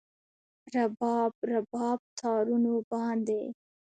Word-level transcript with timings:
رباب، 0.75 1.33
رباب 1.51 1.99
تارونو 2.19 2.73
باندې 2.91 3.41